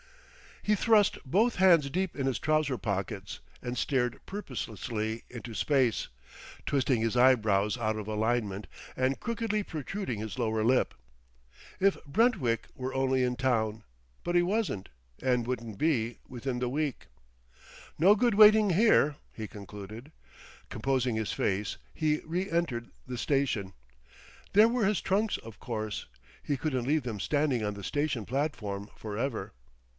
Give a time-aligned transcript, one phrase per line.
[0.63, 6.07] He thrust both hands deep in his trouser pockets and stared purposelessly into space,
[6.65, 10.93] twisting his eyebrows out of alignment and crookedly protruding his lower lip.
[11.79, 13.83] If Brentwick were only in town
[14.23, 14.89] But he wasn't,
[15.21, 17.07] and wouldn't be, within the week.
[17.99, 20.11] "No good waiting here," he concluded.
[20.69, 23.73] Composing his face, he reëntered the station.
[24.53, 26.05] There were his trunks, of course.
[26.41, 29.53] He couldn't leave them standing on the station platform for ever.